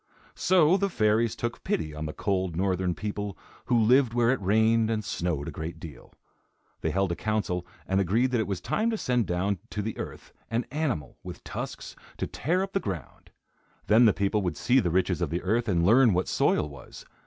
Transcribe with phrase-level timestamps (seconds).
[0.33, 4.89] So the fairies took pity on the cold, northern people, who lived where it rained
[4.89, 6.11] and snowed a great deal.
[6.79, 9.95] They held a council and agreed that it was time to send down to the
[9.99, 13.29] earth an animal, with tusks, to tear up the ground.
[13.85, 17.05] Then the people would see the riches of the earth and learn what soil was.